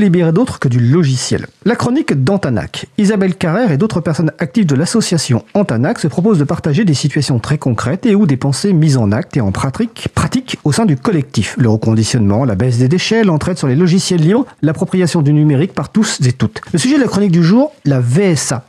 libérer 0.00 0.32
d'autres 0.32 0.58
que 0.58 0.68
du 0.68 0.80
logiciel. 0.80 1.46
La 1.64 1.76
chronique 1.76 2.12
d'Antanac. 2.24 2.86
Isabelle 2.98 3.34
Carrère 3.34 3.70
et 3.70 3.76
d'autres 3.76 4.00
personnes 4.00 4.32
actives 4.38 4.66
de 4.66 4.74
l'association 4.74 5.44
Antanac 5.54 5.98
se 5.98 6.08
proposent 6.08 6.38
de 6.38 6.44
partager 6.44 6.84
des 6.84 6.94
situations 6.94 7.38
très 7.38 7.58
concrètes 7.58 8.06
et 8.06 8.14
ou 8.14 8.26
des 8.26 8.36
pensées 8.36 8.72
mises 8.72 8.96
en 8.96 9.12
acte 9.12 9.36
et 9.36 9.40
en 9.40 9.52
pratique, 9.52 10.08
pratique 10.14 10.58
au 10.64 10.72
sein 10.72 10.86
du 10.86 10.96
collectif. 10.96 11.54
Le 11.58 11.68
reconditionnement, 11.68 12.44
la 12.44 12.54
baisse 12.54 12.78
des 12.78 12.88
déchets, 12.88 13.22
l'entraide 13.22 13.58
sur 13.58 13.68
les 13.68 13.76
logiciels 13.76 14.20
libres, 14.20 14.46
l'appropriation 14.62 15.22
du 15.22 15.32
numérique 15.32 15.74
par 15.74 15.90
tous 15.90 16.18
et 16.26 16.32
toutes. 16.32 16.60
Le 16.72 16.78
sujet 16.78 16.96
de 16.96 17.02
la 17.02 17.08
chronique 17.08 17.32
du 17.32 17.42
jour, 17.42 17.72
la 17.84 18.00
VSA. 18.00 18.64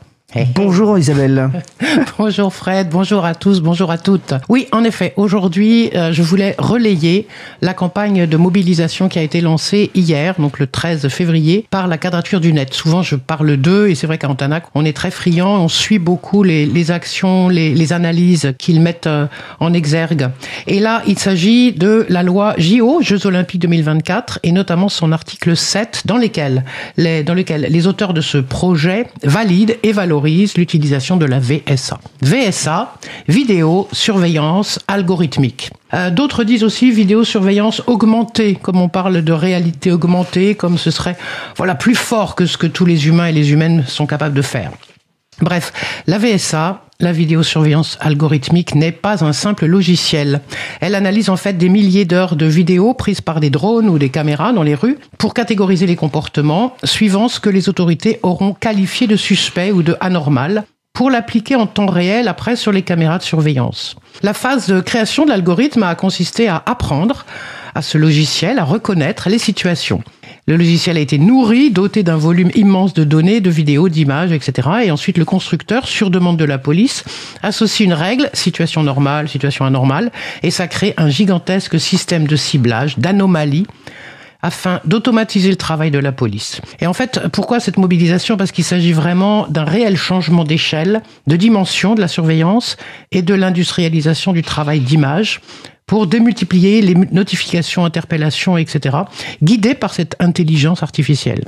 Bonjour 0.54 0.98
Isabelle. 0.98 1.50
bonjour 2.18 2.54
Fred, 2.54 2.88
bonjour 2.88 3.24
à 3.24 3.34
tous, 3.34 3.60
bonjour 3.60 3.90
à 3.90 3.98
toutes. 3.98 4.32
Oui, 4.48 4.66
en 4.72 4.82
effet, 4.82 5.12
aujourd'hui, 5.16 5.90
euh, 5.94 6.12
je 6.12 6.22
voulais 6.22 6.54
relayer 6.56 7.26
la 7.60 7.74
campagne 7.74 8.26
de 8.26 8.36
mobilisation 8.38 9.10
qui 9.10 9.18
a 9.18 9.22
été 9.22 9.42
lancée 9.42 9.90
hier, 9.94 10.34
donc 10.38 10.58
le 10.58 10.66
13 10.66 11.08
février, 11.08 11.66
par 11.70 11.86
la 11.86 11.98
quadrature 11.98 12.40
du 12.40 12.54
net. 12.54 12.72
Souvent, 12.72 13.02
je 13.02 13.16
parle 13.16 13.58
d'eux, 13.58 13.90
et 13.90 13.94
c'est 13.94 14.06
vrai 14.06 14.16
qu'à 14.16 14.30
Antanac, 14.30 14.64
on 14.74 14.86
est 14.86 14.96
très 14.96 15.10
friand, 15.10 15.60
on 15.60 15.68
suit 15.68 15.98
beaucoup 15.98 16.42
les, 16.42 16.90
actions, 16.90 17.48
les, 17.48 17.92
analyses 17.92 18.54
qu'ils 18.58 18.80
mettent 18.80 19.08
euh, 19.08 19.26
en 19.60 19.74
exergue. 19.74 20.30
Et 20.66 20.80
là, 20.80 21.02
il 21.06 21.18
s'agit 21.18 21.72
de 21.72 22.06
la 22.08 22.22
loi 22.22 22.54
JO, 22.56 23.02
Jeux 23.02 23.26
Olympiques 23.26 23.60
2024, 23.60 24.38
et 24.44 24.52
notamment 24.52 24.88
son 24.88 25.12
article 25.12 25.56
7, 25.56 26.04
dans, 26.06 26.16
lesquels 26.16 26.64
les, 26.96 27.22
dans 27.22 27.34
lequel 27.34 27.66
les 27.68 27.86
auteurs 27.86 28.14
de 28.14 28.22
ce 28.22 28.38
projet 28.38 29.06
valident 29.24 29.74
et 29.82 29.92
valorisent 29.92 30.21
l'utilisation 30.22 31.16
de 31.16 31.26
la 31.26 31.38
VSA. 31.38 32.00
VSA, 32.22 32.94
vidéo 33.28 33.88
surveillance 33.92 34.78
algorithmique. 34.88 35.70
Euh, 35.94 36.10
d'autres 36.10 36.44
disent 36.44 36.64
aussi 36.64 36.90
vidéosurveillance 36.90 37.82
augmentée, 37.86 38.54
comme 38.54 38.80
on 38.80 38.88
parle 38.88 39.22
de 39.22 39.32
réalité 39.32 39.92
augmentée, 39.92 40.54
comme 40.54 40.78
ce 40.78 40.90
serait 40.90 41.16
voilà 41.56 41.74
plus 41.74 41.94
fort 41.94 42.34
que 42.34 42.46
ce 42.46 42.56
que 42.56 42.66
tous 42.66 42.86
les 42.86 43.06
humains 43.08 43.26
et 43.26 43.32
les 43.32 43.52
humaines 43.52 43.84
sont 43.86 44.06
capables 44.06 44.34
de 44.34 44.42
faire. 44.42 44.70
Bref, 45.42 45.72
la 46.06 46.18
VSA, 46.18 46.84
la 47.00 47.12
vidéosurveillance 47.12 47.98
algorithmique 48.00 48.76
n'est 48.76 48.92
pas 48.92 49.24
un 49.24 49.32
simple 49.32 49.66
logiciel. 49.66 50.40
Elle 50.80 50.94
analyse 50.94 51.30
en 51.30 51.36
fait 51.36 51.58
des 51.58 51.68
milliers 51.68 52.04
d'heures 52.04 52.36
de 52.36 52.46
vidéos 52.46 52.94
prises 52.94 53.20
par 53.20 53.40
des 53.40 53.50
drones 53.50 53.88
ou 53.88 53.98
des 53.98 54.08
caméras 54.08 54.52
dans 54.52 54.62
les 54.62 54.76
rues 54.76 54.98
pour 55.18 55.34
catégoriser 55.34 55.86
les 55.86 55.96
comportements 55.96 56.76
suivant 56.84 57.28
ce 57.28 57.40
que 57.40 57.50
les 57.50 57.68
autorités 57.68 58.20
auront 58.22 58.54
qualifié 58.54 59.08
de 59.08 59.16
suspect 59.16 59.72
ou 59.72 59.82
de 59.82 59.96
anormal 60.00 60.64
pour 60.92 61.10
l'appliquer 61.10 61.56
en 61.56 61.66
temps 61.66 61.86
réel 61.86 62.28
après 62.28 62.54
sur 62.54 62.70
les 62.70 62.82
caméras 62.82 63.18
de 63.18 63.24
surveillance. 63.24 63.96
La 64.22 64.34
phase 64.34 64.68
de 64.68 64.80
création 64.80 65.24
de 65.24 65.30
l'algorithme 65.30 65.82
a 65.82 65.96
consisté 65.96 66.46
à 66.46 66.62
apprendre 66.66 67.26
à 67.74 67.82
ce 67.82 67.98
logiciel 67.98 68.60
à 68.60 68.64
reconnaître 68.64 69.28
les 69.28 69.38
situations. 69.38 70.04
Le 70.48 70.56
logiciel 70.56 70.96
a 70.96 71.00
été 71.00 71.18
nourri, 71.18 71.70
doté 71.70 72.02
d'un 72.02 72.16
volume 72.16 72.50
immense 72.56 72.94
de 72.94 73.04
données, 73.04 73.40
de 73.40 73.48
vidéos, 73.48 73.88
d'images, 73.88 74.32
etc. 74.32 74.68
Et 74.84 74.90
ensuite, 74.90 75.16
le 75.16 75.24
constructeur, 75.24 75.86
sur 75.86 76.10
demande 76.10 76.36
de 76.36 76.44
la 76.44 76.58
police, 76.58 77.04
associe 77.44 77.86
une 77.86 77.92
règle, 77.92 78.28
situation 78.32 78.82
normale, 78.82 79.28
situation 79.28 79.64
anormale, 79.64 80.10
et 80.42 80.50
ça 80.50 80.66
crée 80.66 80.94
un 80.96 81.08
gigantesque 81.08 81.78
système 81.78 82.26
de 82.26 82.34
ciblage, 82.34 82.98
d'anomalies, 82.98 83.68
afin 84.42 84.80
d'automatiser 84.84 85.48
le 85.48 85.56
travail 85.56 85.92
de 85.92 86.00
la 86.00 86.10
police. 86.10 86.60
Et 86.80 86.88
en 86.88 86.92
fait, 86.92 87.20
pourquoi 87.32 87.60
cette 87.60 87.76
mobilisation? 87.76 88.36
Parce 88.36 88.50
qu'il 88.50 88.64
s'agit 88.64 88.92
vraiment 88.92 89.46
d'un 89.46 89.62
réel 89.62 89.96
changement 89.96 90.42
d'échelle, 90.42 91.02
de 91.28 91.36
dimension 91.36 91.94
de 91.94 92.00
la 92.00 92.08
surveillance 92.08 92.76
et 93.12 93.22
de 93.22 93.34
l'industrialisation 93.34 94.32
du 94.32 94.42
travail 94.42 94.80
d'image 94.80 95.40
pour 95.86 96.06
démultiplier 96.06 96.80
les 96.80 96.94
notifications, 96.94 97.84
interpellations, 97.84 98.56
etc., 98.56 98.98
guidées 99.42 99.74
par 99.74 99.94
cette 99.94 100.16
intelligence 100.20 100.82
artificielle. 100.82 101.44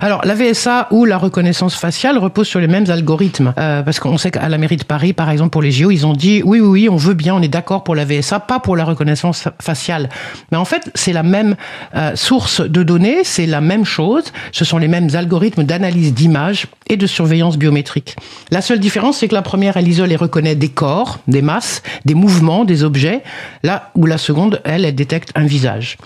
Alors, 0.00 0.20
la 0.24 0.34
VSA 0.34 0.88
ou 0.90 1.06
la 1.06 1.16
reconnaissance 1.16 1.74
faciale 1.74 2.18
repose 2.18 2.46
sur 2.46 2.60
les 2.60 2.68
mêmes 2.68 2.88
algorithmes. 2.90 3.54
Euh, 3.58 3.82
parce 3.82 3.98
qu'on 3.98 4.18
sait 4.18 4.30
qu'à 4.30 4.48
la 4.48 4.58
mairie 4.58 4.76
de 4.76 4.84
Paris, 4.84 5.12
par 5.12 5.30
exemple, 5.30 5.50
pour 5.50 5.62
les 5.62 5.72
JO, 5.72 5.90
ils 5.90 6.06
ont 6.06 6.12
dit 6.12 6.42
oui, 6.44 6.60
oui, 6.60 6.68
oui, 6.68 6.88
on 6.88 6.96
veut 6.96 7.14
bien, 7.14 7.34
on 7.34 7.42
est 7.42 7.48
d'accord 7.48 7.84
pour 7.84 7.94
la 7.94 8.04
VSA, 8.04 8.40
pas 8.40 8.60
pour 8.60 8.76
la 8.76 8.84
reconnaissance 8.84 9.48
faciale. 9.60 10.08
Mais 10.52 10.58
en 10.58 10.64
fait, 10.64 10.90
c'est 10.94 11.12
la 11.12 11.22
même 11.22 11.56
euh, 11.96 12.14
source 12.14 12.60
de 12.60 12.82
données, 12.82 13.24
c'est 13.24 13.46
la 13.46 13.60
même 13.60 13.84
chose. 13.84 14.24
Ce 14.52 14.64
sont 14.64 14.78
les 14.78 14.88
mêmes 14.88 15.08
algorithmes 15.14 15.64
d'analyse 15.64 16.14
d'images 16.14 16.66
et 16.88 16.96
de 16.96 17.06
surveillance 17.06 17.56
biométrique. 17.56 18.14
La 18.50 18.60
seule 18.60 18.80
différence, 18.80 19.18
c'est 19.18 19.28
que 19.28 19.34
la 19.34 19.42
première, 19.42 19.78
elle 19.78 19.88
isole 19.88 20.12
et 20.12 20.16
reconnaît 20.16 20.54
des 20.54 20.68
corps, 20.68 21.18
des 21.26 21.42
masses, 21.42 21.82
des 22.04 22.14
mouvements, 22.14 22.64
des 22.64 22.84
objets, 22.84 23.22
là 23.62 23.90
où 23.94 24.06
la 24.06 24.18
seconde, 24.18 24.60
elle, 24.64 24.84
elle 24.84 24.94
détecte 24.94 25.32
un 25.34 25.46
visage. 25.46 25.96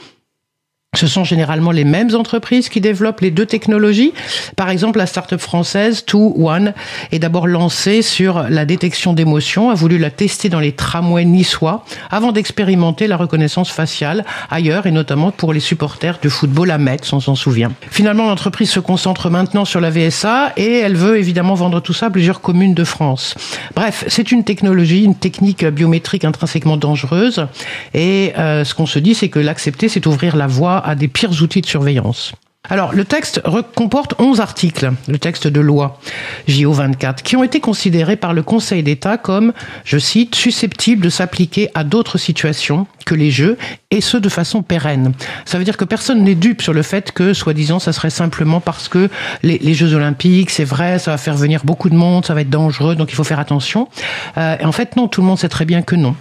Ce 0.95 1.07
sont 1.07 1.25
généralement 1.25 1.71
les 1.71 1.85
mêmes 1.85 2.15
entreprises 2.15 2.69
qui 2.69 2.83
développent 2.83 3.23
les 3.23 3.31
deux 3.31 3.47
technologies. 3.47 4.13
Par 4.57 4.69
exemple, 4.69 4.99
la 4.99 5.07
start-up 5.07 5.41
française 5.41 6.05
Two 6.05 6.35
One 6.37 6.75
est 7.13 7.19
d'abord 7.19 7.47
lancée 7.47 8.03
sur 8.03 8.43
la 8.51 8.67
détection 8.67 9.15
d'émotions, 9.15 9.71
a 9.71 9.75
voulu 9.75 9.97
la 9.97 10.11
tester 10.11 10.51
dans 10.51 10.61
les 10.61 10.73
tramways 10.73 11.25
niçois 11.25 11.87
avant 12.11 12.31
d'expérimenter 12.31 13.07
la 13.07 13.17
reconnaissance 13.17 13.71
faciale 13.71 14.27
ailleurs 14.51 14.85
et 14.85 14.91
notamment 14.91 15.31
pour 15.31 15.55
les 15.55 15.61
supporters 15.61 16.19
de 16.23 16.29
football 16.29 16.71
à 16.71 16.77
Metz, 16.77 17.11
on 17.15 17.21
s'en 17.21 17.37
souvient. 17.37 17.73
Finalement, 17.91 18.29
l'entreprise 18.29 18.69
se 18.69 18.79
concentre 18.79 19.31
maintenant 19.31 19.65
sur 19.65 19.81
la 19.81 19.89
VSA 19.89 20.53
et 20.59 20.81
elle 20.81 20.97
veut 20.97 21.17
évidemment 21.17 21.55
vendre 21.55 21.81
tout 21.81 21.95
ça 21.95 22.07
à 22.07 22.11
plusieurs 22.11 22.43
communes 22.43 22.75
de 22.75 22.85
France. 22.85 23.35
Bref, 23.75 24.05
c'est 24.09 24.31
une 24.31 24.45
technologie, 24.45 25.05
une 25.05 25.17
technique 25.17 25.65
biométrique 25.65 26.27
intrinsèquement 26.27 26.77
dangereuse 26.77 27.47
et 27.95 28.35
euh, 28.37 28.67
ce 28.67 28.75
qu'on 28.75 28.85
se 28.85 28.99
dit, 28.99 29.15
c'est 29.15 29.31
que 29.31 29.39
l'accepter, 29.39 29.89
c'est 29.89 30.05
ouvrir 30.05 30.37
la 30.37 30.47
voie 30.47 30.82
à 30.85 30.95
des 30.95 31.09
pires 31.09 31.43
outils 31.43 31.61
de 31.61 31.67
surveillance. 31.67 32.33
Alors, 32.71 32.95
le 32.95 33.05
texte 33.05 33.43
comporte 33.75 34.15
11 34.21 34.41
articles, 34.41 34.93
le 35.09 35.19
texte 35.19 35.49
de 35.49 35.61
loi 35.61 35.99
JO24, 36.49 37.23
qui 37.23 37.35
ont 37.35 37.43
été 37.43 37.59
considérés 37.59 38.15
par 38.15 38.35
le 38.35 38.45
Conseil 38.45 38.85
d'État 38.85 39.19
comme, 39.19 39.53
je 39.85 39.99
cite, 39.99 40.37
susceptibles 40.37 41.03
de 41.03 41.11
s'appliquer 41.11 41.71
à 41.75 41.83
d'autres 41.83 42.19
situations 42.19 42.87
que 43.05 43.17
les 43.17 43.33
jeux, 43.33 43.59
et 43.91 44.01
ce 44.01 44.17
de 44.17 44.29
façon 44.29 44.63
pérenne. 44.63 45.13
Ça 45.45 45.59
veut 45.59 45.65
dire 45.65 45.77
que 45.77 45.85
personne 45.85 46.23
n'est 46.23 46.37
dupe 46.37 46.63
sur 46.63 46.73
le 46.73 46.83
fait 46.83 47.11
que, 47.11 47.35
soi-disant, 47.35 47.81
ça 47.81 47.93
serait 47.93 48.11
simplement 48.11 48.61
parce 48.61 48.87
que 48.87 49.11
les, 49.43 49.75
Jeux 49.75 49.95
Olympiques, 49.95 50.51
c'est 50.51 50.65
vrai, 50.65 51.01
ça 51.01 51.11
va 51.11 51.19
faire 51.19 51.35
venir 51.35 51.63
beaucoup 51.65 51.91
de 51.91 51.97
monde, 51.97 52.25
ça 52.25 52.33
va 52.33 52.43
être 52.43 52.51
dangereux, 52.51 52.95
donc 52.95 53.11
il 53.11 53.17
faut 53.17 53.25
faire 53.25 53.41
attention. 53.41 53.89
Euh, 54.39 54.57
et 54.61 54.65
en 54.65 54.73
fait, 54.73 54.95
non, 54.95 55.09
tout 55.09 55.21
le 55.21 55.27
monde 55.27 55.39
sait 55.39 55.49
très 55.49 55.65
bien 55.65 55.83
que 55.83 55.97
non. 55.97 56.15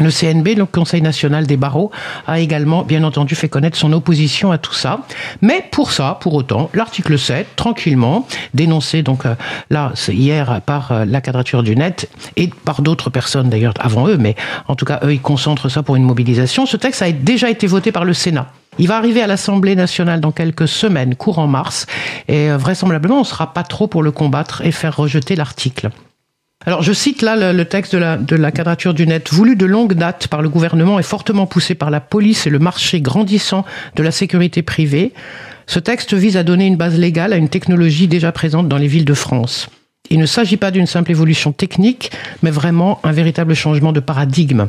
Le 0.00 0.10
CNB, 0.10 0.56
le 0.56 0.64
Conseil 0.64 1.02
national 1.02 1.46
des 1.46 1.56
barreaux, 1.58 1.90
a 2.26 2.40
également, 2.40 2.82
bien 2.82 3.04
entendu, 3.04 3.34
fait 3.34 3.48
connaître 3.48 3.76
son 3.76 3.92
opposition 3.92 4.50
à 4.50 4.58
tout 4.58 4.72
ça. 4.72 5.00
Mais 5.42 5.64
pour 5.70 5.92
ça, 5.92 6.18
pour 6.20 6.34
autant, 6.34 6.70
l'article 6.74 7.18
7, 7.18 7.54
tranquillement, 7.54 8.26
dénoncé 8.54 9.02
donc 9.02 9.26
euh, 9.26 9.34
là, 9.68 9.92
hier 10.08 10.60
par 10.64 10.92
euh, 10.92 11.04
la 11.04 11.20
quadrature 11.20 11.62
du 11.62 11.76
net 11.76 12.08
et 12.36 12.48
par 12.64 12.80
d'autres 12.80 13.10
personnes 13.10 13.50
d'ailleurs 13.50 13.74
avant 13.78 14.08
eux, 14.08 14.16
mais 14.16 14.36
en 14.68 14.74
tout 14.74 14.86
cas, 14.86 15.00
eux, 15.04 15.12
ils 15.12 15.20
concentrent 15.20 15.68
ça 15.68 15.82
pour 15.82 15.96
une 15.96 16.02
mobilisation. 16.02 16.64
Ce 16.64 16.78
texte 16.78 17.02
a 17.02 17.12
déjà 17.12 17.50
été 17.50 17.66
voté 17.66 17.92
par 17.92 18.04
le 18.04 18.14
Sénat. 18.14 18.46
Il 18.78 18.88
va 18.88 18.96
arriver 18.96 19.20
à 19.20 19.26
l'Assemblée 19.26 19.76
nationale 19.76 20.20
dans 20.20 20.32
quelques 20.32 20.68
semaines, 20.68 21.14
courant 21.14 21.46
mars, 21.46 21.86
et 22.28 22.50
euh, 22.50 22.56
vraisemblablement, 22.56 23.16
on 23.16 23.20
ne 23.20 23.24
sera 23.24 23.52
pas 23.52 23.64
trop 23.64 23.86
pour 23.86 24.02
le 24.02 24.12
combattre 24.12 24.62
et 24.62 24.72
faire 24.72 24.96
rejeter 24.96 25.36
l'article. 25.36 25.90
Alors 26.66 26.82
je 26.82 26.92
cite 26.92 27.22
là 27.22 27.52
le, 27.52 27.64
texte 27.64 27.94
de 27.94 27.98
la, 27.98 28.18
de 28.18 28.36
la 28.36 28.52
quadrature 28.52 28.92
du 28.92 29.06
net, 29.06 29.32
voulu 29.32 29.56
de 29.56 29.64
longue 29.64 29.94
date 29.94 30.28
par 30.28 30.42
le 30.42 30.50
gouvernement 30.50 30.98
et 30.98 31.02
fortement 31.02 31.46
poussé 31.46 31.74
par 31.74 31.90
la 31.90 32.00
police 32.00 32.46
et 32.46 32.50
le 32.50 32.58
marché 32.58 33.00
grandissant 33.00 33.64
de 33.96 34.02
la 34.02 34.10
sécurité 34.10 34.60
privée. 34.60 35.14
Ce 35.66 35.78
texte 35.78 36.12
vise 36.12 36.36
à 36.36 36.42
donner 36.42 36.66
une 36.66 36.76
base 36.76 36.98
légale 36.98 37.32
à 37.32 37.36
une 37.36 37.48
technologie 37.48 38.08
déjà 38.08 38.30
présente 38.30 38.68
dans 38.68 38.76
les 38.76 38.88
villes 38.88 39.06
de 39.06 39.14
France. 39.14 39.70
Il 40.10 40.18
ne 40.18 40.26
s'agit 40.26 40.58
pas 40.58 40.70
d'une 40.70 40.86
simple 40.86 41.12
évolution 41.12 41.52
technique, 41.52 42.10
mais 42.42 42.50
vraiment 42.50 43.00
un 43.04 43.12
véritable 43.12 43.54
changement 43.54 43.92
de 43.92 44.00
paradigme. 44.00 44.68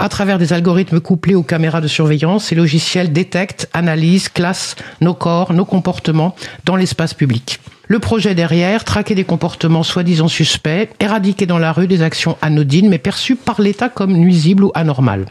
À 0.00 0.08
travers 0.08 0.38
des 0.38 0.52
algorithmes 0.52 0.98
couplés 0.98 1.34
aux 1.36 1.42
caméras 1.44 1.80
de 1.80 1.88
surveillance, 1.88 2.46
ces 2.46 2.56
logiciels 2.56 3.12
détectent, 3.12 3.68
analysent, 3.74 4.28
classent 4.28 4.74
nos 5.00 5.14
corps, 5.14 5.52
nos 5.52 5.66
comportements 5.66 6.34
dans 6.64 6.74
l'espace 6.74 7.14
public. 7.14 7.60
Le 7.90 7.98
projet 7.98 8.34
derrière, 8.34 8.84
traquer 8.84 9.14
des 9.14 9.24
comportements 9.24 9.82
soi-disant 9.82 10.28
suspects, 10.28 10.90
éradiquer 11.00 11.46
dans 11.46 11.58
la 11.58 11.72
rue 11.72 11.86
des 11.86 12.02
actions 12.02 12.36
anodines 12.42 12.90
mais 12.90 12.98
perçues 12.98 13.34
par 13.34 13.62
l'État 13.62 13.88
comme 13.88 14.12
nuisibles 14.12 14.64
ou 14.64 14.70
anormales. 14.74 15.24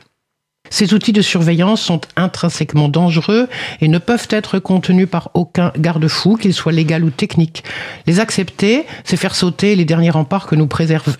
Ces 0.71 0.95
outils 0.95 1.13
de 1.13 1.21
surveillance 1.21 1.81
sont 1.81 2.01
intrinsèquement 2.15 2.89
dangereux 2.89 3.47
et 3.79 3.87
ne 3.87 3.99
peuvent 3.99 4.27
être 4.31 4.57
contenus 4.57 5.07
par 5.07 5.29
aucun 5.35 5.71
garde-fou, 5.77 6.35
qu'il 6.35 6.53
soit 6.53 6.71
légal 6.71 7.03
ou 7.03 7.11
technique. 7.11 7.63
Les 8.07 8.19
accepter, 8.19 8.85
c'est 9.03 9.17
faire 9.17 9.35
sauter 9.35 9.75
les 9.75 9.85
derniers 9.85 10.09
remparts 10.09 10.47
que 10.47 10.55
nous 10.55 10.67
préserve 10.67 11.15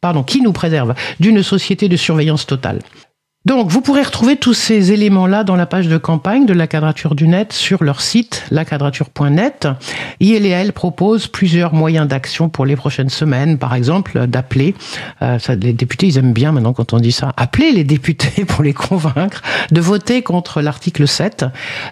pardon, 0.00 0.22
qui 0.22 0.40
nous 0.40 0.52
préserve 0.52 0.94
d'une 1.20 1.42
société 1.42 1.88
de 1.88 1.96
surveillance 1.96 2.46
totale. 2.46 2.80
Donc, 3.46 3.70
vous 3.70 3.80
pourrez 3.80 4.02
retrouver 4.02 4.34
tous 4.34 4.54
ces 4.54 4.90
éléments-là 4.90 5.44
dans 5.44 5.54
la 5.54 5.66
page 5.66 5.86
de 5.86 5.98
campagne 5.98 6.46
de 6.46 6.52
la 6.52 6.66
Quadrature 6.66 7.14
du 7.14 7.28
Net 7.28 7.52
sur 7.52 7.84
leur 7.84 8.00
site, 8.00 8.44
laquadrature.net. 8.50 9.68
ILL 10.18 10.72
propose 10.72 11.28
plusieurs 11.28 11.72
moyens 11.72 12.08
d'action 12.08 12.48
pour 12.48 12.66
les 12.66 12.74
prochaines 12.74 13.08
semaines. 13.08 13.56
Par 13.56 13.76
exemple, 13.76 14.26
d'appeler, 14.26 14.74
euh, 15.22 15.38
les 15.60 15.72
députés, 15.72 16.08
ils 16.08 16.18
aiment 16.18 16.32
bien 16.32 16.50
maintenant 16.50 16.72
quand 16.72 16.92
on 16.92 16.98
dit 16.98 17.12
ça, 17.12 17.34
appeler 17.36 17.70
les 17.70 17.84
députés 17.84 18.44
pour 18.48 18.64
les 18.64 18.72
convaincre 18.72 19.42
de 19.70 19.80
voter 19.80 20.22
contre 20.22 20.60
l'article 20.60 21.06
7, 21.06 21.44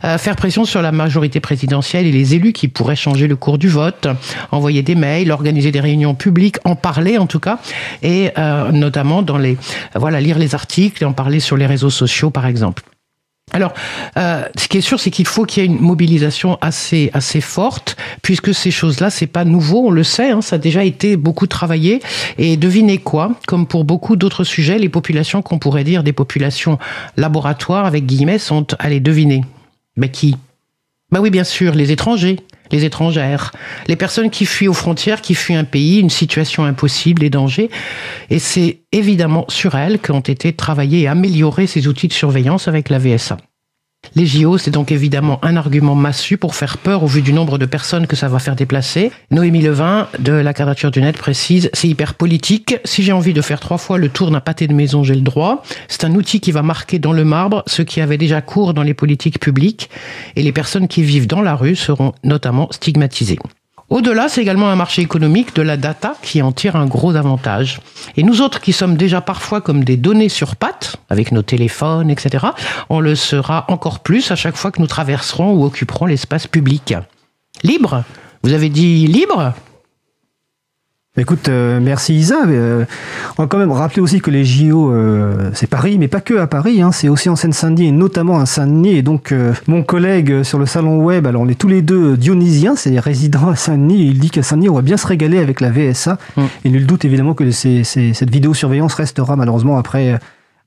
euh, 0.03 0.19
faire 0.19 0.35
pression 0.35 0.65
sur 0.65 0.83
la 0.83 0.91
majorité 0.91 1.39
présidentielle 1.39 2.05
et 2.05 2.11
les 2.11 2.35
élus 2.35 2.53
qui 2.53 2.67
pourraient 2.67 2.97
changer 2.97 3.29
le 3.29 3.37
cours 3.37 3.59
du 3.59 3.69
vote, 3.69 4.09
envoyer 4.51 4.83
des 4.83 4.97
mails, 4.97 5.31
organiser 5.31 5.71
des 5.71 5.81
réunions 5.81 6.17
publiques, 6.17 6.57
en 6.65 6.75
parler 6.75 7.17
en 7.17 7.27
tout 7.27 7.39
cas, 7.39 7.61
et 8.03 8.33
euh, 8.39 8.73
notamment 8.73 9.23
dans 9.23 9.39
les, 9.39 9.57
voilà, 9.95 10.21
lire 10.21 10.41
les 10.41 10.57
articles 10.57 11.01
et 11.05 11.07
en 11.07 11.13
parler 11.13 11.44
sur 11.45 11.57
les 11.57 11.67
réseaux 11.67 11.91
sociaux, 11.91 12.31
par 12.31 12.47
exemple. 12.47 12.83
Alors, 13.53 13.73
euh, 14.17 14.43
ce 14.57 14.69
qui 14.69 14.79
est 14.79 14.81
sûr, 14.81 14.99
c'est 14.99 15.11
qu'il 15.11 15.27
faut 15.27 15.45
qu'il 15.45 15.63
y 15.63 15.67
ait 15.67 15.69
une 15.69 15.79
mobilisation 15.81 16.59
assez 16.61 17.11
assez 17.13 17.41
forte, 17.41 17.97
puisque 18.23 18.55
ces 18.55 18.71
choses-là, 18.71 19.11
c'est 19.11 19.27
pas 19.27 19.45
nouveau, 19.45 19.87
on 19.87 19.91
le 19.91 20.03
sait, 20.03 20.31
hein, 20.31 20.41
ça 20.41 20.57
a 20.57 20.59
déjà 20.59 20.83
été 20.83 21.17
beaucoup 21.17 21.47
travaillé. 21.47 22.01
Et 22.39 22.57
devinez 22.57 22.99
quoi 22.99 23.33
Comme 23.47 23.67
pour 23.67 23.85
beaucoup 23.85 24.17
d'autres 24.17 24.45
sujets, 24.45 24.79
les 24.79 24.89
populations 24.89 25.43
qu'on 25.43 25.59
pourrait 25.59 25.85
dire 25.85 26.03
des 26.03 26.13
populations 26.13 26.79
laboratoires 27.17 27.85
avec 27.85 28.07
guillemets 28.07 28.39
sont 28.39 28.67
allez 28.79 29.01
deviner. 29.01 29.45
Mais 29.97 30.11
qui? 30.11 30.37
Ben 31.15 31.21
oui, 31.21 31.31
bien 31.31 31.45
sûr, 31.45 31.77
les 31.77 31.93
étrangers, 31.93 32.41
les 32.73 32.85
étrangères, 32.85 33.53
les 33.87 33.95
personnes 33.95 34.31
qui 34.31 34.47
fuient 34.47 34.67
aux 34.67 34.73
frontières, 34.73 35.21
qui 35.21 35.37
fuient 35.37 35.55
un 35.55 35.63
pays, 35.63 36.01
une 36.01 36.11
situation 36.11 36.65
impossible, 36.65 37.23
les 37.23 37.31
dangers. 37.31 37.71
Et 38.31 38.41
c'est 38.41 38.81
évidemment 38.91 39.45
sur 39.47 39.77
elles 39.77 40.01
qu'ont 40.01 40.19
été 40.19 40.53
travaillés 40.53 41.03
et 41.03 41.07
améliorés 41.07 41.69
ces 41.69 41.87
outils 41.87 42.09
de 42.09 42.13
surveillance 42.13 42.67
avec 42.67 42.89
la 42.89 42.99
VSA. 42.99 43.37
Les 44.17 44.27
JO, 44.27 44.59
c'est 44.59 44.71
donc 44.71 44.93
évidemment 44.93 45.39
un 45.43 45.57
argument 45.57 45.95
massu 45.95 46.37
pour 46.37 46.55
faire 46.55 46.79
peur 46.79 47.03
au 47.03 47.07
vu 47.07 47.23
du 47.23 47.33
nombre 47.33 47.59
de 47.59 47.67
personnes 47.67 48.07
que 48.07 48.17
ça 48.17 48.29
va 48.29 48.39
faire 48.39 48.57
déplacer. 48.57 49.11
Noémie 49.31 49.63
Levin 49.63 50.09
de 50.19 50.33
la 50.33 50.55
Quadrature 50.55 50.91
du 50.91 51.01
Net 51.01 51.17
précise, 51.17 51.71
c'est 51.73 51.89
hyper 51.89 52.15
politique. 52.15 52.77
Si 52.85 53.03
j'ai 53.03 53.13
envie 53.13 53.33
de 53.33 53.43
faire 53.43 53.61
trois 53.61 53.79
fois 53.79 53.99
le 53.99 54.09
tour 54.09 54.31
d'un 54.31 54.41
pâté 54.41 54.67
de 54.67 54.75
maison, 54.75 55.03
j'ai 55.03 55.15
le 55.15 55.21
droit. 55.21 55.63
C'est 55.89 56.05
un 56.05 56.15
outil 56.15 56.41
qui 56.41 56.53
va 56.53 56.63
marquer 56.63 56.99
dans 56.99 57.13
le 57.13 57.25
marbre 57.25 57.63
ce 57.67 57.83
qui 57.83 58.01
avait 58.01 58.19
déjà 58.19 58.41
cours 58.41 58.75
dans 58.75 58.83
les 58.83 58.95
politiques 58.95 59.41
publiques 59.41 59.91
et 60.37 60.43
les 60.43 60.53
personnes 60.53 60.89
qui 60.89 61.03
vivent 61.03 61.27
dans 61.27 61.43
la 61.43 61.55
rue 61.55 61.77
seront 61.77 62.13
notamment 62.23 62.69
stigmatisées. 62.71 63.39
Au-delà, 63.91 64.29
c'est 64.29 64.41
également 64.41 64.71
un 64.71 64.77
marché 64.77 65.03
économique 65.03 65.55
de 65.55 65.63
la 65.63 65.77
data 65.77 66.15
qui 66.23 66.41
en 66.43 66.53
tire 66.53 66.75
un 66.75 66.87
gros 66.87 67.17
avantage. 67.17 67.81
Et 68.17 68.23
nous 68.23 68.41
autres 68.41 68.61
qui 68.61 68.73
sommes 68.73 68.97
déjà 68.97 69.21
parfois 69.21 69.61
comme 69.61 69.85
des 69.85 69.97
données 69.97 70.31
sur 70.31 70.57
pattes, 70.57 70.97
avec 71.11 71.33
nos 71.33 71.43
téléphones, 71.43 72.11
etc., 72.11 72.47
on 72.89 73.01
le 73.01 73.15
sera 73.15 73.67
encore 73.69 74.01
plus 74.01 74.31
à 74.31 74.37
chaque 74.37 74.57
fois 74.57 74.71
que 74.71 74.81
nous 74.81 74.87
traverserons 74.87 75.53
ou 75.53 75.65
occuperons 75.65 76.07
l'espace 76.07 76.47
public. 76.47 76.95
Libre? 77.63 78.05
Vous 78.43 78.53
avez 78.53 78.69
dit 78.69 79.07
libre? 79.07 79.53
Écoute, 81.17 81.49
euh, 81.49 81.79
merci 81.81 82.13
Isa. 82.17 82.45
Euh, 82.49 82.85
on 83.39 83.43
va 83.45 83.47
quand 83.47 83.59
même 83.59 83.71
rappeler 83.71 84.03
aussi 84.03 84.21
que 84.21 84.33
les 84.33 84.45
JO, 84.45 84.91
euh, 84.93 85.51
c'est 85.55 85.69
Paris, 85.69 85.97
mais 85.97 86.09
pas 86.09 86.21
que 86.21 86.35
à 86.35 86.49
Paris, 86.49 86.83
hein, 86.83 86.91
c'est 86.91 87.09
aussi 87.09 87.29
en 87.29 87.37
Seine-Saint-Denis 87.37 87.87
et 87.87 87.93
notamment 87.93 88.41
à 88.41 88.47
Saint-Denis. 88.47 88.97
Et 88.97 89.03
donc, 89.03 89.31
euh, 89.31 89.53
mon 89.69 89.85
collègue 89.85 90.43
sur 90.43 90.59
le 90.59 90.67
salon 90.67 90.99
web, 91.05 91.29
alors 91.29 91.43
on 91.43 91.49
est 91.49 91.55
tous 91.55 91.69
les 91.69 91.83
deux 91.83 92.17
dionysiens, 92.17 92.75
c'est 92.75 92.99
résidents 92.99 93.49
à 93.51 93.55
Saint-Denis, 93.55 94.09
il 94.09 94.19
dit 94.19 94.31
qu'à 94.31 94.43
Saint-Denis, 94.43 94.69
on 94.71 94.75
va 94.75 94.83
bien 94.83 94.97
se 94.97 95.07
régaler 95.07 95.39
avec 95.39 95.61
la 95.61 95.71
VSA. 95.71 96.19
Mm. 96.37 96.43
Et 96.65 96.71
nul 96.71 96.85
doute 96.85 97.05
évidemment 97.05 97.35
que 97.35 97.49
c'est- 97.53 97.85
c'est- 97.85 98.13
cette 98.13 98.31
vidéosurveillance 98.31 98.95
restera 98.95 99.37
malheureusement 99.37 99.79
après, 99.79 100.19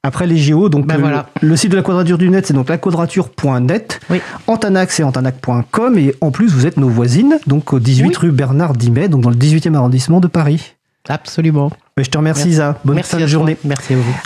après 0.08 0.26
les 0.28 0.38
JO. 0.38 0.70
Donc, 0.70 0.88
Ben 0.88 0.98
voilà. 0.98 1.28
le 1.42 1.56
site 1.56 1.72
de 1.72 1.76
la 1.76 1.84
quadrature 1.84 2.18
du 2.18 2.30
net, 2.30 2.48
c'est 2.48 2.54
donc 2.54 2.70
laquadrature.net. 2.70 4.00
Oui. 4.10 4.22
Antanac, 4.48 4.92
c'est 4.92 5.04
antanac.com. 5.04 5.98
Et 5.98 6.16
en 6.22 6.32
plus, 6.32 6.48
vous 6.54 6.66
êtes 6.66 6.78
nos 6.78 6.90
voisines, 6.90 7.38
donc 7.48 7.74
au 7.74 7.80
18 7.80 8.08
Oui. 8.08 8.16
rue 8.20 8.32
Bernard 8.32 8.74
Dimet, 8.74 9.08
donc 9.10 9.22
dans 9.22 9.30
le 9.30 9.36
18e 9.36 9.76
arrondissement 9.76 10.20
de 10.20 10.28
Paris. 10.28 10.74
Absolument. 11.10 11.72
Mais 11.96 12.04
je 12.04 12.10
te 12.10 12.18
remercie, 12.18 12.50
Isa. 12.50 12.78
Bonne 12.84 12.96
Merci 12.96 13.12
fin 13.12 13.18
de 13.18 13.22
toi. 13.24 13.28
journée. 13.30 13.58
Merci 13.64 13.94
à 13.94 13.98
vous. 13.98 14.18